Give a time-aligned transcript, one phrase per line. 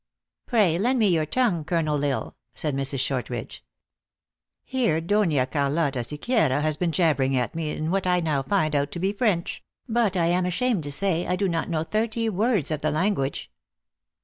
[0.47, 2.97] "Pray, lend me your tongue, Colonel L Isle," said Mrs.
[3.01, 3.63] Shortridge."
[4.63, 8.91] Here Dona Carlotta Sequiera has been jabbering at me in what I now find out
[8.93, 12.71] to be French; but I am ashamed to say, I do not know thirty words
[12.71, 13.51] of the language."